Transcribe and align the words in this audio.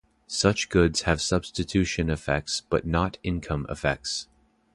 Such 0.25 0.69
goods 0.69 1.03
have 1.03 1.21
substitution 1.21 2.09
effects 2.09 2.63
but 2.71 2.87
not 2.87 3.19
income 3.21 3.67
effects. 3.69 4.27